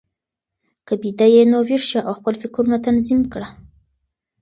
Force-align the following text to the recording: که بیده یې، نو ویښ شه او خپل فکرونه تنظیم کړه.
که 0.87 0.93
بیده 1.01 1.27
یې، 1.35 1.43
نو 1.51 1.57
ویښ 1.67 1.83
شه 1.91 1.99
او 2.07 2.13
خپل 2.19 2.33
فکرونه 2.41 2.77
تنظیم 2.85 3.21
کړه. 3.33 3.47